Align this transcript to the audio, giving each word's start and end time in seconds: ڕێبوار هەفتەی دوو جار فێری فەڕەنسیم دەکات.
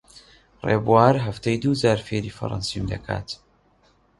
ڕێبوار 0.67 1.15
هەفتەی 1.25 1.59
دوو 1.63 1.79
جار 1.81 1.99
فێری 2.07 2.35
فەڕەنسیم 2.37 2.85
دەکات. 2.93 3.27